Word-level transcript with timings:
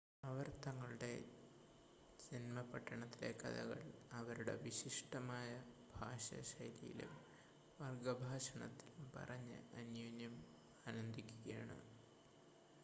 അവർ 0.23 0.47
തങ്ങളുടെ 0.63 1.09
ജൻമപട്ടണത്തിലെ 2.19 3.29
കഥകൾ 3.33 3.81
അവരുടെ 4.11 4.55
വിശിഷ്ടമായ 4.63 5.49
ഭാഷാശൈലിയിലും 5.93 7.13
വർഗ്ഗഭാഷണത്തിലും 7.79 9.05
പറഞ്ഞ് 9.15 9.59
അന്യോന്യം 9.75 10.35
ആനന്ദിക്കുകയാണ് 10.85 11.77